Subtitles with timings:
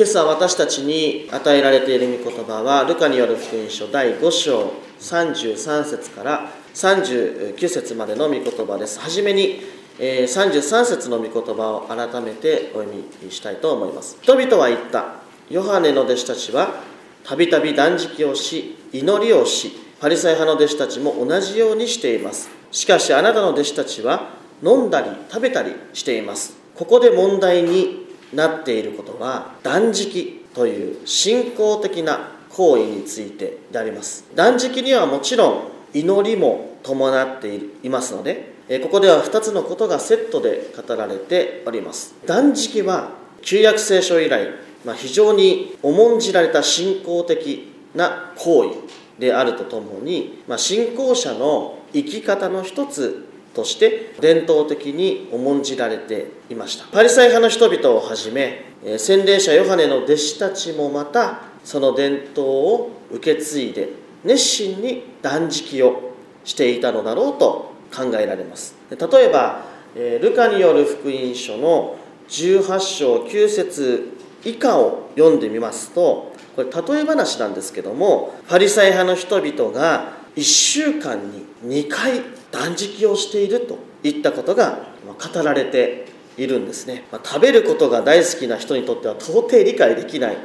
[0.00, 8.98] 今朝私たちに与えられている御言葉はルカによる福音書第5章33節から39節までの御言葉です。
[8.98, 9.60] はじめに
[9.98, 14.16] 33節の御言葉を改めてお読みしたいと思います。
[14.22, 15.16] 人々は言った。
[15.50, 16.82] ヨハネの弟子たちは
[17.22, 19.70] たびたび断食をし祈りをし
[20.00, 22.48] パリサイ派の弟子たちも同じようにしています。
[22.72, 24.30] しかしあなたの弟子たちは
[24.62, 26.56] 飲んだり食べたりしています。
[26.74, 34.24] ここで問題になっていることは断食という信仰的な行為についてであります。
[34.34, 42.14] 断食にはもちろん祈りも伴っていますのでここでは2つのことがセットで語られております。
[42.26, 43.10] 断食は
[43.42, 44.48] 旧約聖書以来、
[44.84, 48.76] まあ、非常に重んじられた信仰的な行為
[49.18, 56.86] であるとともに、まあ、信仰者の生き方の一つとして伝統的に重んじられていました。
[56.86, 58.64] パリサイ派の人々をはじめ
[58.98, 63.88] 洗礼者ヨハネの弟子たちもまたその伝統を受け継いで
[64.24, 68.74] 熱心に断食をしていたのだろうと考えられます。
[68.90, 71.96] 例えばルカによる福音書の
[72.28, 86.06] 18章9節以下を読んでみますとこれ例え話なんですけどもパリサイ派の人々が1週間に2回断食をしているといったことが語られて
[86.36, 90.36] いるんですね、ま、食べることが大好きな人にとっては到底理解できない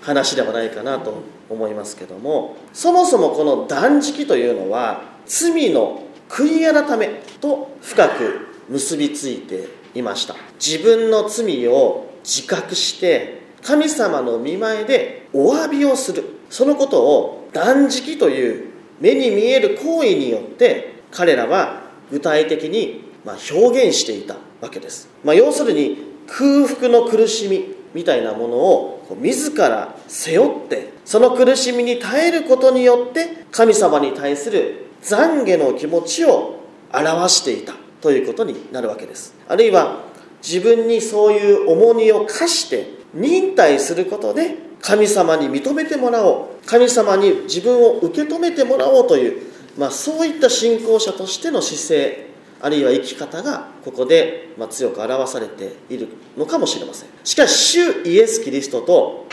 [0.00, 7.08] 話ではないかなと思いますけどもそもそもこの断食というのは罪の悔い改め
[7.40, 10.34] と深く結びついていました。
[10.54, 16.24] 自分の罪を自覚して神様の見前でお詫びをする。
[16.50, 36.60] そのことを断食という目に見える行為によって彼らは具体的に表現していたわけです、まあ、要するに空腹の苦しみみたいなものを自ら背負ってその苦しみに耐えることによって神様に対する懺悔の気持ちを
[36.92, 39.34] 表していたということになるわけです。
[39.48, 40.00] あるいは
[40.42, 46.66] 自分にそういう重荷を課して忍耐することで神様に認めてもらおう。
[46.66, 57.08] 神様に自分を受け止めてもらおうという、まあ、そういった信仰者としての姿勢あるいは生き方がここで、強く表されているのかもしれません。
[57.24, 59.26] しかし主イエス・キリストと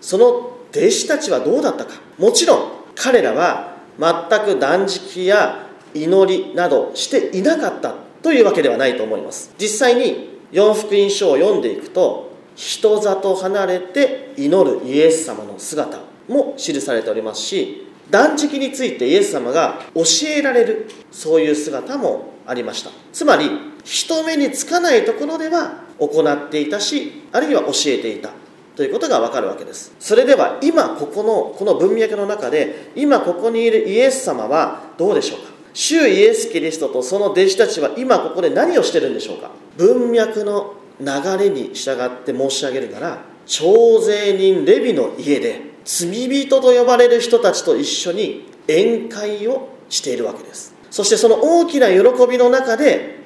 [0.00, 0.26] その
[0.70, 1.94] 弟子たちはどうだったか。
[2.18, 7.94] もちろん彼らは全く断食や祈りなどしていなかった。
[8.22, 9.54] というわけではないと思います。
[9.56, 15.98] 実際に4福音書を読んでいくと人里離れて祈るイエス様の姿
[16.28, 22.90] も記されておりますし断食についてイエス様が教えられるそういう姿もありました。
[23.12, 23.50] つまり
[23.84, 28.30] 人目につかないところでは行っていたしあるいは教えていた
[28.76, 29.94] ということがわかるわけです。
[29.98, 35.46] それでは今ここのこの文脈の中で今ここにいるイエス様はどうでしょうか？
[35.72, 39.50] 主イエス・キリストとその弟子たちは今ここで何をしてるんでしょうか？
[39.76, 41.06] 文脈の流
[41.38, 50.74] れに従って申し上げるなら徴税人レビの家で罪人と呼ばれる人たちと一緒に宴会をしているわけです。
[50.90, 53.20] そしてその大きな喜びの中で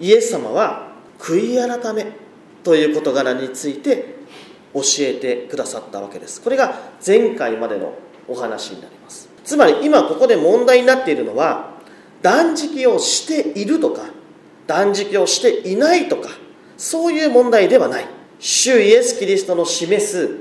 [0.00, 2.06] イエス様は悔い改め
[2.64, 4.16] という事柄について
[4.72, 6.40] 教えてくださったわけです。
[6.40, 7.94] これが前回までの
[8.28, 9.28] お話になります。
[9.44, 11.76] つまり今ここで問題になっているのは
[12.22, 14.02] 断食をしているとか
[14.66, 16.30] 断食をしていないとか
[16.78, 18.06] そういう問題ではない。
[18.38, 20.38] 主イエス・キリストの示す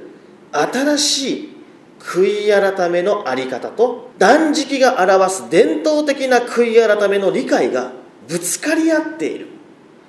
[0.51, 1.54] 新しい
[1.99, 7.91] 悔い改めの在り方と断食が表す伝統的な悔い改めの理解が
[8.27, 9.47] ぶつかり合っている、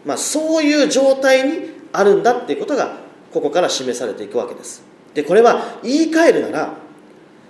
[0.05, 2.99] まあ、そういう状態にあるんだっていうことが
[3.33, 4.83] ここから示されていくわけです。
[5.15, 6.75] でこれは言い換えるなら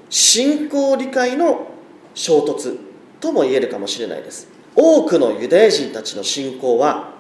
[0.08, 1.68] 信仰理解の
[2.14, 2.78] 衝突
[3.20, 4.48] とも言えるかもしれないです。
[4.74, 7.14] 多くのユダヤ人たちの信仰は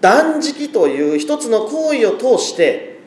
[0.00, 3.00] 断食という一つの行為を通して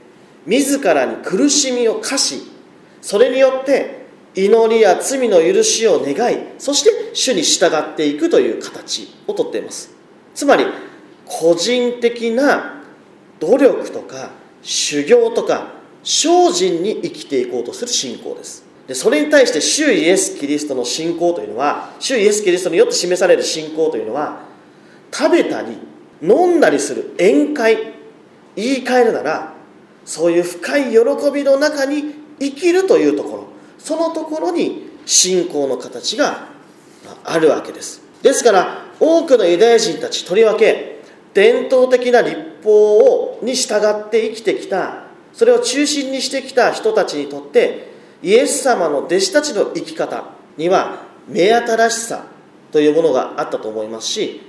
[0.45, 2.41] 自らに苦しみを課し
[3.01, 9.91] それによって祈りや罪の許しを願いそして主に従っていくという形をとっています。
[10.35, 10.65] つまり
[11.25, 12.83] 個人的な
[13.39, 14.29] 努力とか
[14.61, 15.73] 修行とか
[16.03, 18.63] 精進に生きていこうとする信仰です。
[18.87, 24.39] でそれに対して主イエス・キリストの信仰というのは主イエス・キリストによって示される信仰というのは
[25.11, 25.77] 食べたり
[26.21, 27.93] 飲んだりする宴会
[28.55, 29.53] 言い換えるなら
[30.05, 30.99] そういう深い喜
[31.33, 33.43] びの中に生きるというところ。
[33.77, 36.49] そのところに信仰の形が
[37.23, 38.01] あるわけです。
[38.21, 41.01] ですから多くのユダヤ人たちとりわけ
[41.33, 45.03] 伝統的な立法をに従って生きてきた
[45.33, 47.91] それを中心にしてきた人たちにとって
[48.23, 52.25] イエス様の弟子たちの生き方には目新しさ
[52.71, 54.41] というものがあったと思いますし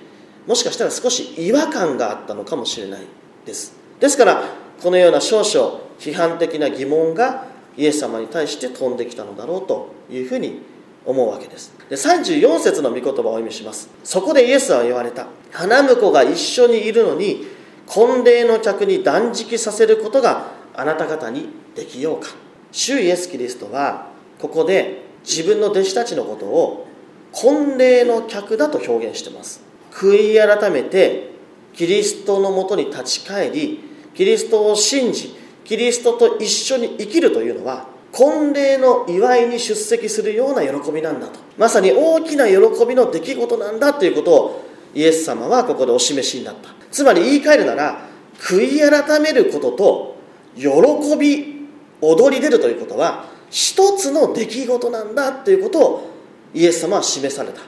[0.46, 3.02] もしかしたら少し違和感があったのかもしれない
[3.44, 3.74] です。
[4.00, 4.42] ですから
[4.82, 7.47] このような少々批判的な疑問が
[7.78, 10.60] イエス様に対して飛んできたのだろうというふうに
[11.06, 11.72] 思うわけです。
[11.88, 13.88] で34節の御言葉をお読みします。
[14.02, 15.28] そこでイエスは言われた。
[15.52, 17.46] 花婿が一緒にいるのに
[17.86, 22.30] 婚礼の客に断食させることがあなた方にできようか。
[22.72, 24.08] 主イエス・キリストは
[24.40, 26.86] ここで自分の弟子たちのことを
[27.30, 29.62] 婚礼の客だと表現してます。
[29.92, 31.30] 悔い改めて
[31.74, 33.80] キリストのもとに立ち返り
[34.14, 35.36] キリストを信じ
[35.68, 41.40] キリストと一緒に生きるというのは婚礼の祝いに出席するような喜びなんだと。
[41.58, 42.54] まさに大きな喜
[42.88, 46.70] びの出来事なんだということをイエス様はここでお示しになった。
[46.90, 50.16] つまり言い換えるなら悔い改めることと
[50.56, 50.70] 喜
[51.18, 51.68] び
[52.00, 56.10] 踊り出るということは一つの出来事なんだということを
[56.54, 57.60] イエス様は示された。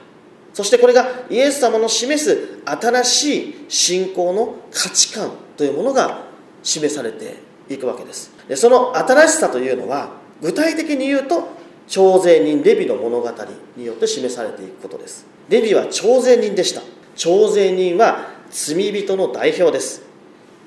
[0.55, 6.23] そしてこれがイエス様の示す新しい信仰の価値観というものが
[6.63, 8.31] 示されていくわけです。
[8.47, 11.49] でその新しさというのは具体的に言うと
[11.87, 13.29] 徴税人レビの物語
[13.75, 15.25] によって示されていくことです。
[15.49, 16.81] レビは徴税人でした。
[17.15, 20.01] 徴税人は罪人の代表です。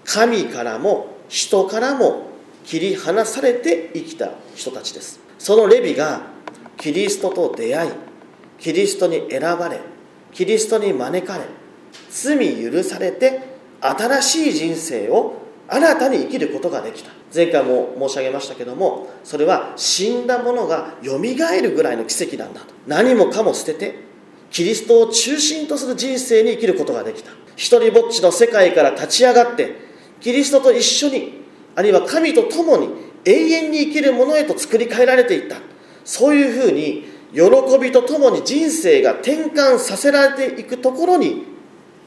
[0.05, 2.29] 神からも人からも
[2.65, 5.21] 切り離されて生きた人たちです。
[5.39, 6.23] そのレビが
[6.77, 7.91] キリストと出会い
[8.59, 9.81] キリストに選ばれ
[10.33, 11.45] キリストに招かれ
[12.11, 13.41] 罪許されて
[13.81, 17.11] 新しい人生を新たに生きることができた。
[17.35, 22.75] 前回も申し上げましたけどもそれは死んだ者がよみがえるぐらいの奇跡なんだと。
[22.87, 23.97] 何もかも捨てて
[24.51, 27.31] キリストを中心とする人生に生きることができた。
[27.57, 29.77] 一人ぼっちの世界から立ち上がって
[30.21, 31.43] キリストと一緒に
[31.75, 32.89] あるいは神と共に
[33.25, 35.57] 永遠に生きるものへと作り変えられていった。
[36.05, 37.41] そういうふうに喜
[37.81, 41.45] びとともに人生が転換させられていくところに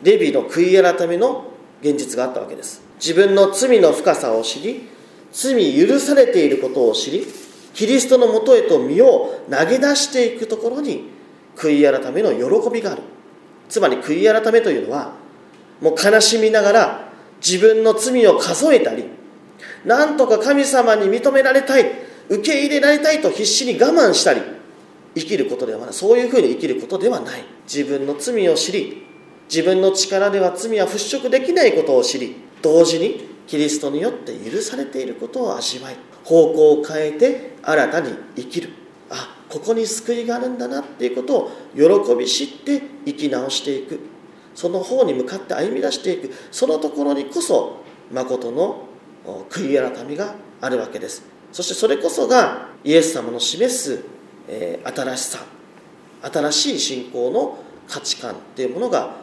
[0.03, 1.51] レビの悔い改めの
[1.81, 2.86] 現実があったわけです。
[2.99, 4.87] 自分の罪の深さを知り
[5.31, 7.25] 罪許されていることを知り
[7.73, 11.09] キリストのもとへと身を投げ出していくところに
[11.55, 13.01] 悔い改めの喜びがある。
[13.69, 15.13] つまり悔い改めというのは
[15.81, 17.09] もう悲しみながら
[17.45, 19.05] 自分の罪を数えたり
[19.85, 21.85] なんとか神様に認められたい
[22.29, 24.41] 受け入れられたいと必死に我慢したり
[25.15, 27.43] 生きることではないそういうふうに生きることではない。
[27.65, 29.05] 自分の罪を知り
[29.49, 38.69] 自分の力では罪は払拭できないことを知り同時にキリストによって許されていることを味わい方向を変えて新たに生きる。
[39.09, 43.99] あここに救いがあるんだなっていうことを喜び知って生き直していく。
[44.53, 46.33] その方に向かって歩み出していく。
[46.51, 47.81] そのところにこそ
[48.11, 48.83] 誠の
[49.49, 51.23] 悔い改めがあるわけです。
[51.51, 54.03] そしてそれこそがイエス様の示す、
[54.47, 55.39] えー、新しさ。
[56.21, 59.15] 新しい信仰の価値観っていうものが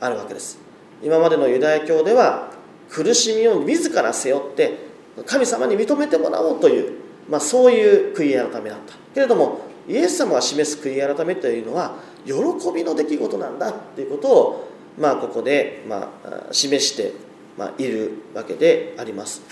[0.00, 0.58] あるわけです。
[1.02, 2.51] 今までのユダヤ教では
[2.92, 4.78] 苦しみを自ら背負って
[5.24, 6.92] 神様に認めてもらおうという、
[7.28, 8.94] まあ、そういう悔い改めだった。
[9.14, 11.96] けれどもイエス様が示す悔い改めというのは
[12.26, 12.32] 喜
[12.74, 14.68] びの出来事なんだっていうことを、
[14.98, 17.12] まあ、ここで、まあ、示して、
[17.56, 19.42] ま、いるわけであります。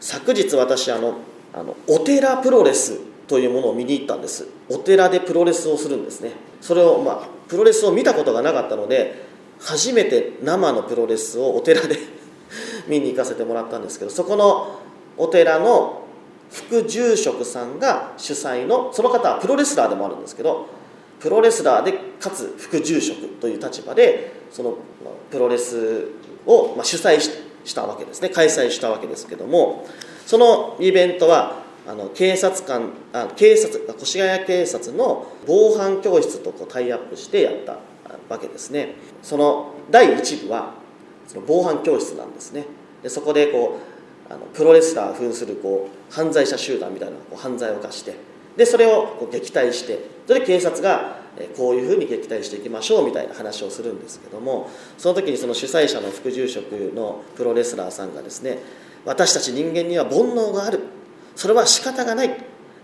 [0.00, 1.18] 昨日私あの
[1.52, 4.46] あのお寺プロレスというものを見に行ったんです。
[4.68, 6.32] お寺でプロレスをするんですね。
[6.60, 9.24] それを、まあ、プロレスを見たことがなかったので
[9.60, 11.96] 初めて生のプロレスをお寺で
[12.90, 14.80] 見に行かせてもらったんですけどそこの
[15.16, 16.02] お寺の
[16.50, 20.68] 副住職さんが主催のその方はプロレスラーでもあるんですけど
[21.20, 24.76] プロレスラーでかつ副住職という立場でその
[25.30, 26.08] プロレス
[26.46, 28.30] を主催したわけですね。
[28.30, 29.86] 開催したわけですけども
[30.26, 37.78] そのイベントはあの警察官あ警察越谷警察の防犯教室とこうタイアップしてやった
[38.28, 38.94] わけですね。
[39.22, 40.74] その第1部は
[41.28, 42.64] その防犯教室なんですね。
[43.02, 43.78] でそこでこ
[44.30, 48.14] うあのプロレスラー扮するこう犯罪者集団みたいなこう犯罪を犯して
[48.56, 51.20] でそれをこう撃退してそれで警察が
[51.56, 58.58] こういうふうに撃退していきましょうみたいな話をするんですけどもその時にその主催者の副住職のプロレスラーさんがですね
[59.04, 60.80] 私たち人間には煩悩がある。
[61.36, 62.30] それは仕方がない。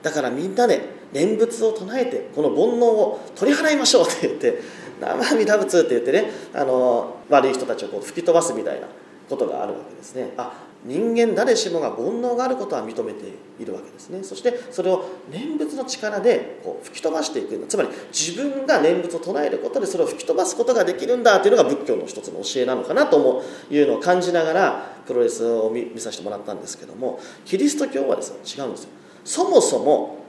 [0.02, 0.80] だからみんなで
[1.12, 4.60] 念仏を唱えてこの煩悩を取り払いましょうって言って
[5.00, 8.86] 生阿弥陀仏って言ってねあの悪い人たちをこう吹き飛ばすみたいな
[9.28, 10.32] ことがあるわけですね。
[10.36, 13.24] あ人間誰しもが煩悩があることは認めて
[13.58, 14.22] いるわけですね。
[14.22, 28.90] そしてそれを念仏の力でこう吹き飛ばしていくつまり自分が念仏を唱えることでそれを吹き飛ばすことができるんだというのが仏教の一つの教えなのかなというのを感じながらプロレスを見させてもらったんですけどもキリスト教はですね違うんですよ。
[29.24, 30.24] そもそも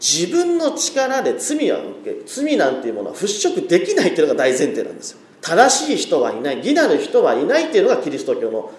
[0.00, 1.80] 自分の力で罪は
[2.24, 5.18] 罪なんていうものは払拭できないというのが大前提なんですよ。
[5.40, 8.70] 正しい人はいない義なる人はいないというのがキリスト教の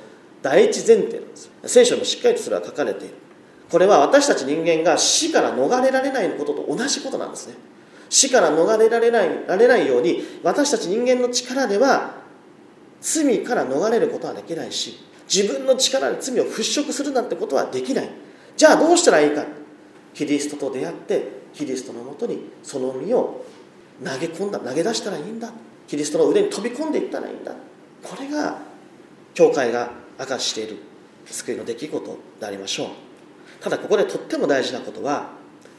[0.42, 1.52] 第一前提なんです。
[1.66, 3.14] 聖書にしっかりとそれは書かれている。
[3.70, 7.56] これは私たち人間が死から逃れられないことと同じことなんですね。
[8.10, 12.16] 死から逃れられないられないように私たち人間の力では
[13.02, 15.00] 罪から逃れることはできないし
[15.32, 18.10] 自分の力で罪を払拭するなんてことはできない。
[18.58, 19.46] じゃあどうしたらいいか。
[20.14, 23.46] キリストと出会ってキリストのもとにその身を
[24.04, 25.52] 投げ込んだ投げ出したらいいんだ。
[25.90, 27.52] キリストの腕に飛び込んでいったらいいんだ。
[28.04, 28.60] これが
[29.34, 30.78] 教会が明かしている
[31.26, 32.90] 救いの出来事でありましょう。
[33.60, 35.32] ただここでとっても大事なことは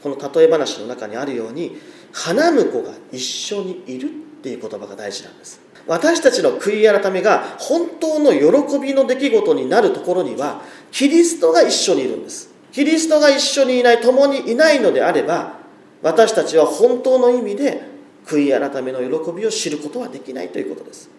[0.03, 1.77] この例え話の中にあるように
[2.11, 4.09] 花婿が一緒にいるっ
[4.43, 5.61] ていう言葉が大事なんです。
[5.87, 12.49] 私たちの悔い改めが本当の喜びの出来事になるところにはキリストが一緒にいるんです。
[12.73, 15.59] キリストが一緒にいない共にいないのであれば
[16.01, 17.90] 私たちは本当の意味で
[18.25, 21.09] 悔い改めの喜びを知ることはできないということです。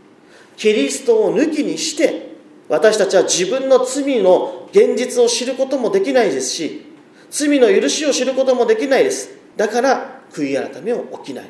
[0.56, 2.32] キリストを抜きにして
[2.68, 6.86] 私たちは自分の罪の現実を知ることもできないですし
[7.30, 9.30] 罪の許しを知ることもできないです。
[9.56, 11.46] だから悔い改めを起きない。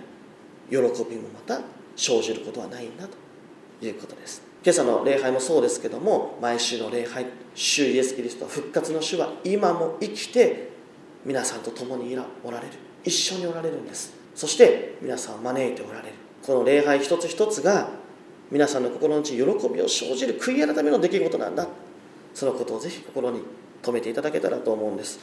[0.71, 1.61] 喜びもまた
[1.97, 4.43] 生じることはないんだということです。
[4.65, 10.71] 今朝の礼拝もそうですけども毎週の礼拝主イエス・キリスト復活の主は今も生きて
[11.25, 12.73] 皆さんと共におられる。
[13.05, 14.22] 一緒におられるんです。
[14.35, 16.15] そして皆さんを招いておられる。
[16.43, 17.89] この礼拝一つ一つが
[18.51, 21.67] 皆さんの心の内喜びを生じる悔い改めの出来事なんだ。
[22.35, 23.43] そのことをぜひ心に
[23.83, 25.19] 留めていただけたらと思うんです。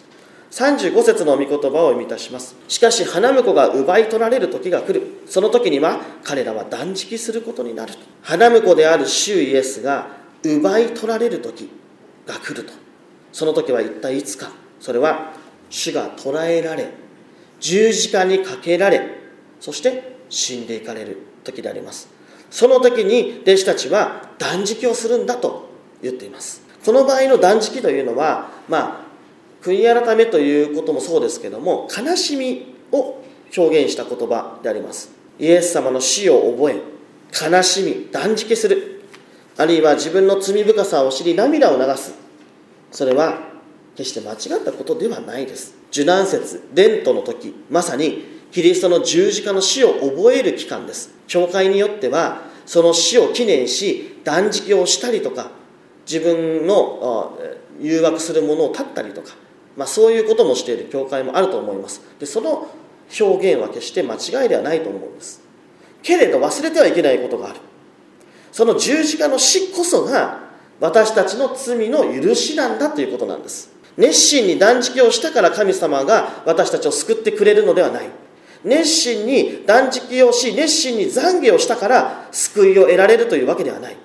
[0.52, 2.56] 35節の御言葉を読み出します。
[2.68, 5.22] しかし花婿が奪い取られる時が来る。
[5.28, 7.94] その時には彼らは断食することになる。
[8.24, 10.08] 花婿である主イエスが
[10.44, 11.70] 奪い取られる時
[12.26, 12.74] が来ると。
[13.32, 14.52] その時は一体いつか。
[14.80, 15.34] それは
[15.70, 16.92] 主が捕らえられ
[17.60, 19.02] 十字架にかけられ
[19.60, 22.10] そして死んでいかれる時であります。
[22.52, 25.70] その時に弟子たちは断食をするんだと
[26.02, 26.62] 言っています。
[26.84, 29.10] この場合の断食というのはまあ
[29.62, 33.22] 悔い改めということもそうですけども悲しみを
[33.56, 35.12] 表現した言葉であります。
[35.38, 36.82] イエス様の死を覚え
[37.52, 39.04] 悲しみ断食する。
[39.58, 42.14] あるいは自分の罪深さを知り涙を流す。
[42.92, 43.40] それは
[43.96, 45.79] 決して間違ったことではないです。
[45.92, 51.12] 受難節伝統の時まさにキリストの十字架の死を覚える期間です。
[51.28, 55.52] 教会によってはその死を記念し断食をしたりとか
[56.06, 57.38] 自分の
[57.80, 59.36] 誘惑するものを断ったりとか、
[59.78, 62.02] まあ、そういうこともしている教会もあると思います。
[62.20, 62.68] でその
[63.20, 65.42] 表現は決して間違いではないと思うんです。
[66.02, 67.60] けれど忘れてはいけないことがある。
[68.52, 73.72] その十字架の死こそが私たちの罪の許しなんだということなんです。
[73.98, 78.10] 熱心に断食をしたから神様が私たちを救ってくれるのではない。
[78.64, 83.98] 熱心に断食をし熱心に懺悔をしたから救いを得られるというわけではない。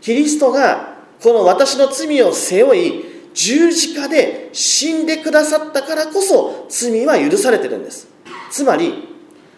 [0.00, 8.08] キリストがこの私の罪を背負い十字架で死んでくださったからこそ罪は許されてるんです。
[8.50, 9.08] つまり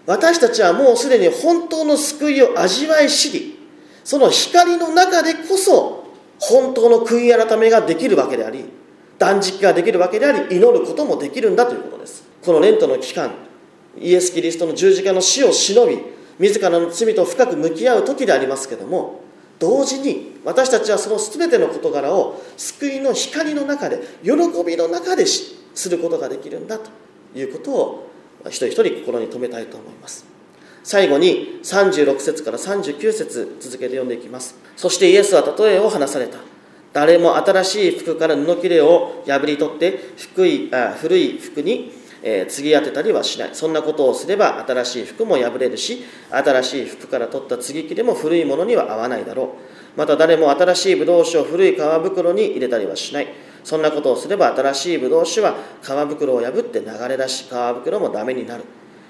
[0.07, 3.59] 私たちはもうすでに本当の救いを味わい知り
[4.05, 6.05] その光の中でこそ
[6.39, 8.65] 本当の悔い改めができるわけであり
[9.23, 12.25] 断食ができるわけであり祈ることもできるんだということです。
[12.45, 13.31] このレントの期間
[13.97, 15.97] イエス・キリストの十字架の死を忍び
[16.41, 19.21] 自らの罪と深く向き合う時でありますけども
[19.61, 24.33] 同時に私たちはその全ての事柄を救いの光の中で喜
[24.67, 26.91] びの中ですることができるんだと
[27.39, 28.11] いうことを
[28.47, 30.27] 一人一人心に留めたいと思います。
[30.83, 34.57] 最後に36節から39節続けて読んでいきます。
[34.75, 36.39] そしてイエスは例えを話された。
[36.93, 39.99] 誰も新しい服から布切れを破り取って
[40.35, 43.51] 古いあ古い服にえー、継ぎ当てたりはしない。
[43.53, 49.57] そんなことをすれば新しい服も破れるし新しい服から取った継ぎ木でも古いものには合わないだろ
[49.97, 49.99] う。
[49.99, 53.27] また誰も新しいブドウ酒を古い皮袋に入れたりはしない。
[53.65, 58.63] そんなことをすれば新しいブドウ酒は皮袋を破って流れ出し皮袋もダメになる。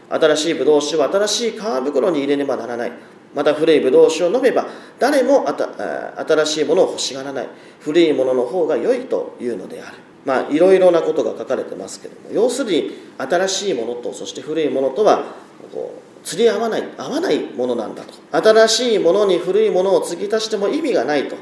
[0.09, 2.93] 新しいブドウ酒は新しい皮袋に入れねばならない。
[3.35, 4.67] また古いブドウ酒を飲めば
[4.99, 7.49] 誰も新しいものを欲しがらない。
[7.81, 9.97] 古いものの方が良いというのである。
[10.25, 15.25] まあいろいろなことが書かれてますけども要するに新しいものとそして古いものとは
[15.73, 18.15] こう釣り合わない合わないものなんだと。
[18.51, 21.37] 新しいものに古いものを継ぎ足しても意味がないと。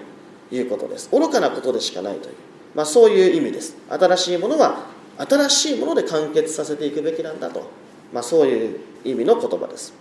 [0.52, 1.09] いうことです。
[1.12, 2.35] 愚かなことでしかないという。
[2.75, 3.76] まあ、そういう意味です。
[3.88, 4.87] 新しいものは
[5.18, 7.70] 新しいもので完結させていくべきなんだと、
[8.12, 9.92] まあ、そういう意味の言葉です。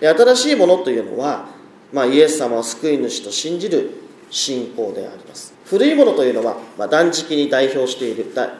[0.00, 1.48] で新しいものというのは、
[1.92, 3.90] まあ、イエス様を救い主と信じる
[4.30, 5.54] 信仰であります。
[5.66, 8.50] 古いものというのは、まあ、断食に代表しているだ、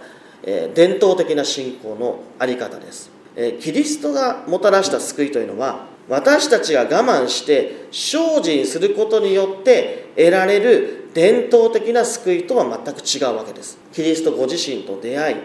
[0.45, 13.79] えー、伝統的な信仰の在り方です、えー、キリストがもたらした救いというのは私たちが我慢して精進することによって得られる伝統的な救いとは全く違うわけです。
[13.93, 15.37] キリストご自身と出会い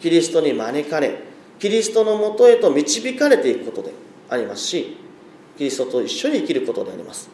[0.00, 1.18] キリストに招かれ
[1.58, 3.92] キリストのもとへと導かれていくことで
[4.30, 4.96] ありますし
[5.56, 7.30] キリストと一緒に生きることであります。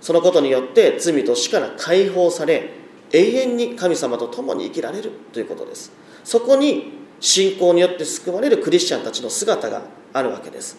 [0.00, 2.70] そのことによって罪と死から解放され
[3.12, 5.92] 永遠に神様と共に生きられるということです。
[6.24, 9.82] そこに信仰によって救われるクリスチャンたちの姿が
[10.12, 10.76] あるわけです。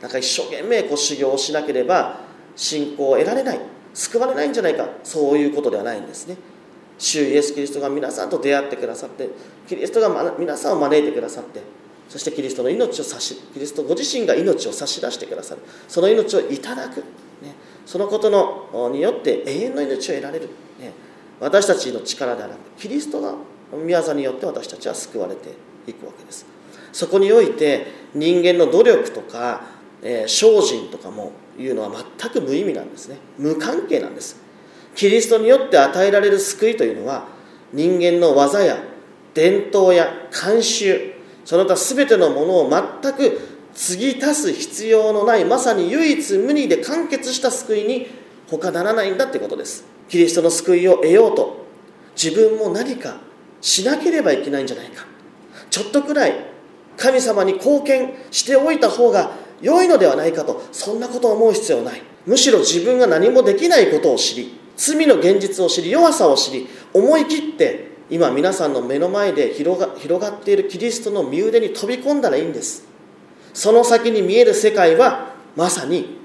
[0.00, 2.20] なんか一生懸命こう修行をしなければ
[2.56, 3.60] 信仰を得られない
[3.94, 6.36] 救われないんじゃないかそういうことではないんですね。
[6.98, 9.28] 主イエス・キリストが皆さんと出会ってくださって
[9.68, 11.60] キリストが皆さんを招いてくださって
[12.08, 15.62] そしてキリストの命を差しキリストご自身が命を差し出してくださる。
[15.88, 17.54] その命をいただく、ね、
[17.86, 20.46] そのことのによって永遠の命を得られる、
[20.80, 20.92] ね、
[21.40, 23.38] 私たちの力ではなくキリストの
[23.72, 25.50] 御業によって私たちは救われて
[25.86, 26.46] いくわけです。
[26.92, 33.16] そこにおいて人間の努力とかえー、精進とかもいうのは全く無意味なんですね。
[33.38, 34.36] 無関係なんです。
[34.94, 37.26] キリストによって与えられる救いというのは
[37.72, 38.76] 人間の技や
[39.32, 41.13] 伝統や慣習
[41.44, 43.40] その他全てのものを全く
[43.74, 48.06] 継ぎ足す必要のないまさに唯一無二で完結した救いに
[48.48, 49.84] 他ならないんだってことです。
[50.08, 51.66] キリストの救いを得ようと
[52.20, 53.18] 自分も何か
[53.60, 55.06] しなければいけないんじゃないか。
[55.70, 56.34] ちょっとくらい
[56.96, 62.02] 神様に貢献しておいた方が良いのではないかとそんなことを思う必要ない。
[62.26, 72.86] むしろ自分が何もできないことを知り罪の現実を知り弱さを知り思い切って今皆さんの目の前で広が広がっているキリストの身腕に飛び込んだらいいんです。
[73.54, 76.18] その先に見える世界はまさに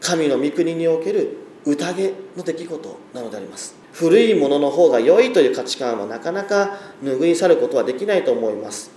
[0.00, 1.36] 神の御国における
[1.66, 3.74] 宴の出来事なのであります。
[3.92, 8.90] 古いものの方が良いという価値観はなかなか拭い去ることはできないと思います。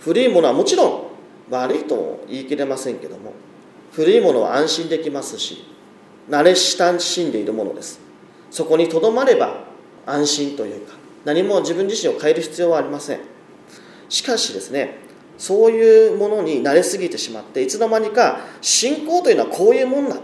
[0.00, 1.02] 古いものはもちろん
[1.50, 3.32] 悪いとも言い切れませんけども
[3.92, 5.64] 古いものは安心できますし
[6.28, 8.00] 慣れ親しんでいるものです。
[8.50, 9.64] そこにとどまれば
[10.06, 13.20] 安心というか何も自分自身を変える必要はありません。
[14.08, 14.96] しかしですね
[15.36, 20.22] そういうものに慣れすぎてしまっていつの間にか信仰というのはこういうもんだと。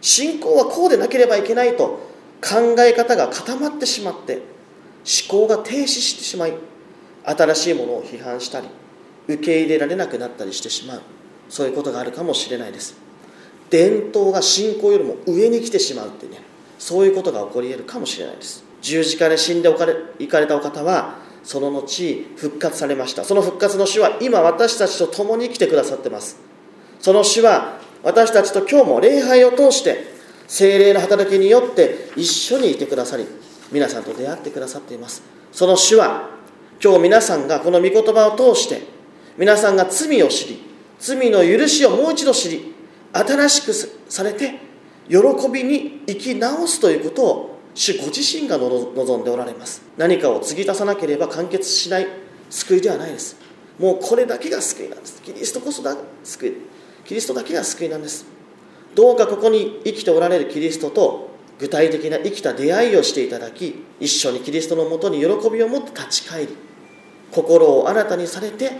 [0.00, 2.08] 信仰はこうでなければいけないと
[2.42, 4.42] 考え方が固まってしまって思
[5.28, 6.54] 考が停止してしまい
[7.24, 8.68] 新しいものを批判したり
[9.28, 11.02] 受け入れられなくなったりしてしまう。
[11.48, 12.96] そういうことがあるかもしれないです。
[13.70, 16.42] 伝統が信仰よりも上に来てしまうってね
[16.78, 18.64] そういうことが起こり得るかもしれないです。
[18.80, 23.24] 十字架で死んでおかれ行かれたお方はその後復活されました。
[23.24, 26.38] その復活の主は今私たちと共に来てくださってます。
[27.00, 30.04] その主は私たちと今日も礼拝を通して
[30.46, 33.26] 精霊の働きによって一緒にいてくださり
[33.70, 35.22] 皆さんと出会ってくださっています。
[35.52, 36.30] その主は
[36.82, 38.82] 今日皆さんがこの御言葉を通して
[39.36, 40.62] 皆さんが罪を知り
[40.98, 42.74] 罪の許しをもう一度知り
[43.12, 43.72] 新しく
[44.08, 44.60] されて
[45.08, 45.16] 喜
[45.52, 49.80] びに生き直すということを主ご自身が望んでおられます。
[49.96, 52.06] 何かを継ぎ足さなければ完結しない
[52.50, 53.38] 救いではないです。
[53.78, 55.22] もうこれだけが救いなんです。
[55.22, 56.52] キリストこそだ救い。
[57.06, 58.26] キリストだけが救いなんです。
[58.94, 66.56] どうかここに生きておられるキリストと具体的な生きた出会いをしていただき一緒にキリストのもとに喜びを持って立ち返り
[67.32, 68.72] 心を新たにされて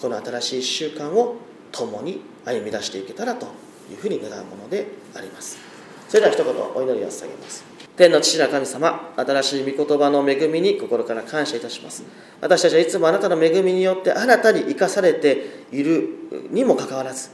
[0.00, 1.34] この新しい1週間を
[1.72, 3.46] 共に歩み出していけたらと
[3.90, 5.58] いうふうに願うものであります。
[6.08, 7.69] それでは一言お祈りを捧げます。
[7.96, 12.04] 天の父なる神様新しい御言葉の恵みに心から感謝いたします。
[12.40, 16.08] 私たちはいつもあなたの恵みによって新たに生かされている
[16.50, 17.30] にもかかわらず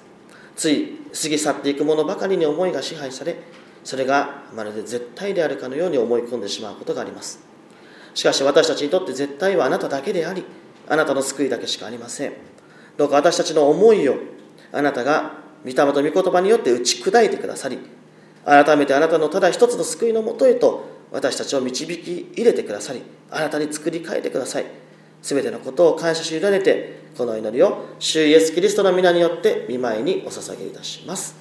[0.56, 3.36] つい過ぎ去っていくものばかりに思いが支配され
[3.84, 7.40] それがまるで絶対であるかのように思い込んでしまうことがあります。
[8.14, 10.44] しかし私たちにとって絶対はあなただけであり
[10.88, 12.32] あなたの救いだけしかありません。
[12.96, 14.16] どうか私たちの思いを
[14.72, 17.78] あなたが御霊と御言葉によって打ち砕いてくださり
[18.46, 24.66] 改めてあなたのただ一つの救いのもとへと私たちを導き入れてくださり新たに作り変えてください
[25.22, 31.34] 全てのことを感謝し委ねてこの祈りを主イエスキリストの皆によって見舞いにお捧げいたします。